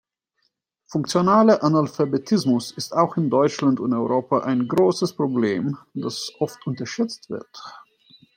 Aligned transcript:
Funktionaler 0.87 1.63
Analphabetismus 1.63 2.71
ist 2.71 2.91
auch 2.95 3.17
in 3.17 3.29
Deutschland 3.29 3.79
und 3.79 3.93
Europa 3.93 4.39
ein 4.39 4.67
großes 4.67 5.13
Problem, 5.13 5.77
das 5.93 6.31
oft 6.39 6.65
unterschätzt 6.65 7.29
wird. 7.29 7.55